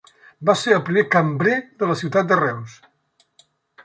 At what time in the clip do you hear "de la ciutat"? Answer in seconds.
1.83-2.31